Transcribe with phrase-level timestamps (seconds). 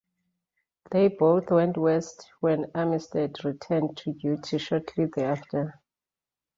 [0.89, 5.79] They both went west when Armistead returned to duty shortly thereafter.